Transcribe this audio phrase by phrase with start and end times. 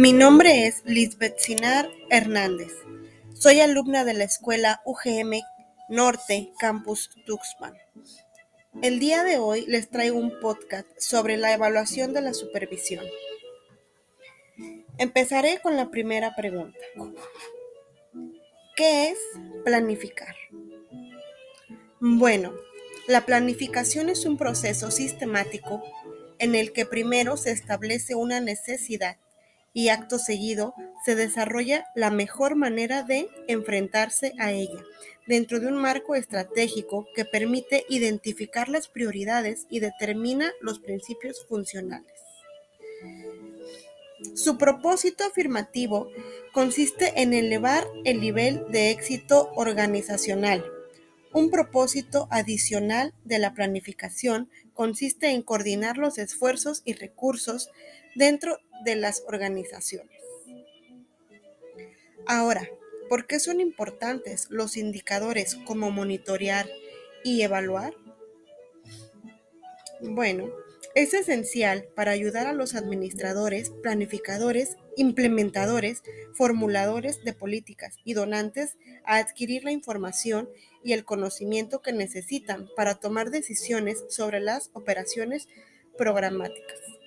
[0.00, 2.72] Mi nombre es Lisbeth Sinar Hernández.
[3.34, 5.42] Soy alumna de la escuela UGM
[5.90, 7.74] Norte Campus Tuxpan.
[8.80, 13.04] El día de hoy les traigo un podcast sobre la evaluación de la supervisión.
[14.96, 16.78] Empezaré con la primera pregunta.
[18.76, 19.18] ¿Qué es
[19.66, 20.34] planificar?
[22.00, 22.54] Bueno,
[23.06, 25.84] la planificación es un proceso sistemático
[26.38, 29.18] en el que primero se establece una necesidad
[29.72, 30.74] y acto seguido
[31.04, 34.82] se desarrolla la mejor manera de enfrentarse a ella,
[35.26, 42.12] dentro de un marco estratégico que permite identificar las prioridades y determina los principios funcionales.
[44.34, 46.10] Su propósito afirmativo
[46.52, 50.64] consiste en elevar el nivel de éxito organizacional.
[51.32, 57.70] Un propósito adicional de la planificación consiste en coordinar los esfuerzos y recursos
[58.16, 60.20] dentro de las organizaciones.
[62.26, 62.68] Ahora,
[63.08, 66.68] ¿por qué son importantes los indicadores como monitorear
[67.22, 67.94] y evaluar?
[70.00, 70.50] Bueno,
[70.94, 76.02] es esencial para ayudar a los administradores, planificadores, implementadores,
[76.34, 80.48] formuladores de políticas y donantes a adquirir la información
[80.82, 85.48] y el conocimiento que necesitan para tomar decisiones sobre las operaciones
[85.96, 86.99] programáticas.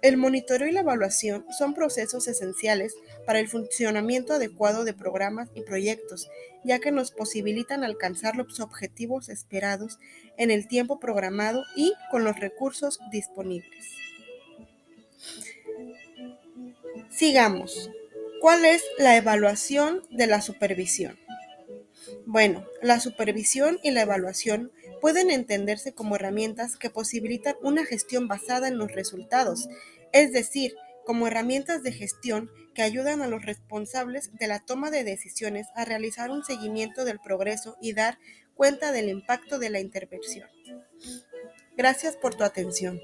[0.00, 2.94] El monitoreo y la evaluación son procesos esenciales
[3.26, 6.28] para el funcionamiento adecuado de programas y proyectos,
[6.64, 9.98] ya que nos posibilitan alcanzar los objetivos esperados
[10.36, 13.86] en el tiempo programado y con los recursos disponibles.
[17.10, 17.90] Sigamos.
[18.40, 21.18] ¿Cuál es la evaluación de la supervisión?
[22.30, 28.68] Bueno, la supervisión y la evaluación pueden entenderse como herramientas que posibilitan una gestión basada
[28.68, 29.66] en los resultados,
[30.12, 30.74] es decir,
[31.06, 35.86] como herramientas de gestión que ayudan a los responsables de la toma de decisiones a
[35.86, 38.18] realizar un seguimiento del progreso y dar
[38.52, 40.50] cuenta del impacto de la intervención.
[41.78, 43.00] Gracias por tu atención.